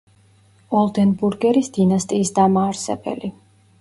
ოლდენბურგების 0.79 1.69
დინასტიის 1.77 2.33
დამაარსებელი. 2.41 3.35